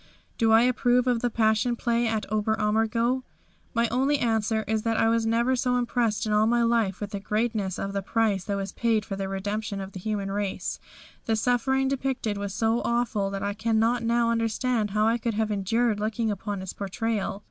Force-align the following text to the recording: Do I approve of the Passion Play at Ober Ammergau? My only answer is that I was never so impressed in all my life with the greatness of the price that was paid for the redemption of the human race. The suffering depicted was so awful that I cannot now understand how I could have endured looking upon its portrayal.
Do 0.39 0.51
I 0.51 0.63
approve 0.63 1.05
of 1.05 1.19
the 1.19 1.29
Passion 1.29 1.75
Play 1.75 2.07
at 2.07 2.25
Ober 2.31 2.55
Ammergau? 2.59 3.21
My 3.75 3.87
only 3.89 4.17
answer 4.17 4.63
is 4.67 4.81
that 4.81 4.97
I 4.97 5.07
was 5.09 5.27
never 5.27 5.55
so 5.55 5.75
impressed 5.75 6.25
in 6.25 6.33
all 6.33 6.47
my 6.47 6.63
life 6.63 6.99
with 6.99 7.11
the 7.11 7.19
greatness 7.19 7.77
of 7.77 7.93
the 7.93 8.01
price 8.01 8.43
that 8.45 8.57
was 8.57 8.71
paid 8.71 9.05
for 9.05 9.15
the 9.15 9.29
redemption 9.29 9.79
of 9.79 9.91
the 9.91 9.99
human 9.99 10.31
race. 10.31 10.79
The 11.25 11.35
suffering 11.35 11.87
depicted 11.87 12.35
was 12.39 12.51
so 12.51 12.81
awful 12.83 13.29
that 13.29 13.43
I 13.43 13.53
cannot 13.53 14.01
now 14.01 14.31
understand 14.31 14.89
how 14.89 15.05
I 15.05 15.19
could 15.19 15.35
have 15.35 15.51
endured 15.51 15.99
looking 15.99 16.31
upon 16.31 16.63
its 16.63 16.73
portrayal. 16.73 17.39